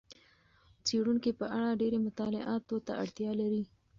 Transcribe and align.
څېړونکي 0.85 1.31
په 1.39 1.45
اړه 1.57 1.77
ډېرې 1.81 1.97
مطالعاتو 2.07 2.75
ته 2.85 2.93
اړتیا 3.03 3.31
لري. 3.41 3.63